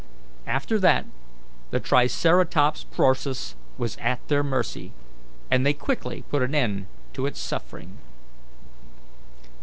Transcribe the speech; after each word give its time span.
After 0.47 0.79
that 0.79 1.05
the 1.69 1.79
Triceratops 1.79 2.85
prorsus 2.85 3.53
was 3.77 3.97
at 3.97 4.27
their 4.29 4.41
mercy, 4.41 4.93
and 5.51 5.63
they 5.63 5.73
quickly 5.73 6.23
put 6.31 6.41
an 6.41 6.55
end 6.55 6.87
to 7.13 7.27
its 7.27 7.39
suffering. 7.39 7.99